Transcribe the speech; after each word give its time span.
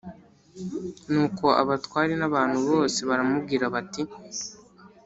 Nuko 1.11 1.45
abatware 1.61 2.13
n 2.17 2.23
abantu 2.29 2.57
bose 2.69 2.99
baramubwira 3.09 3.65
bati 3.73 4.01